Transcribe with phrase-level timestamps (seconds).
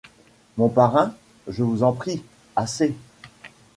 [0.57, 1.13] Mon parrain?…
[1.47, 2.23] je vous en prie!…
[2.55, 2.95] assez.